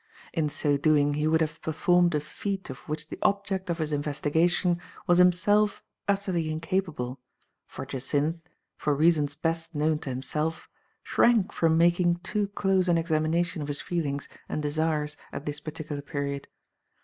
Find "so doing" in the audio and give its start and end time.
0.49-1.13